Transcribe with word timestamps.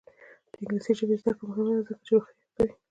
د 0.51 0.51
انګلیسي 0.59 0.91
ژبې 0.99 1.15
زده 1.21 1.31
کړه 1.37 1.43
مهمه 1.49 1.73
ده 1.77 1.81
ځکه 1.87 2.01
چې 2.05 2.11
روغتیا 2.15 2.17
ښه 2.25 2.31
کوي. 2.55 2.73